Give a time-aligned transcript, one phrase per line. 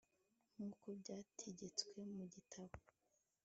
[0.53, 2.75] nk uko byategetswe mu gitabo